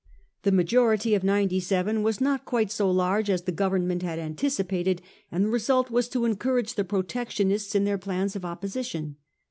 The 0.41 0.51
majority 0.51 1.13
of 1.13 1.23
97 1.23 2.01
was 2.01 2.19
not 2.19 2.43
quite 2.43 2.71
so 2.71 2.89
large 2.89 3.29
as 3.29 3.43
the 3.43 3.51
Government 3.51 4.01
bad 4.01 4.17
anticipated; 4.17 4.99
and 5.31 5.45
the 5.45 5.49
result 5.49 5.91
was 5.91 6.09
to 6.09 6.25
encourage 6.25 6.73
the 6.73 6.83
Protectionists 6.83 7.75
in 7.75 7.83
their 7.83 7.99
plans 7.99 8.35
of 8.35 8.43
opposition. 8.43 9.17